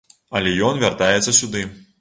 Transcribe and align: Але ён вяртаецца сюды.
Але 0.39 0.55
ён 0.69 0.81
вяртаецца 0.85 1.39
сюды. 1.43 1.67